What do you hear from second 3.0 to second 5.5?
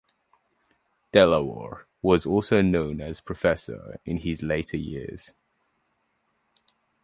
as 'Professor' in his later years.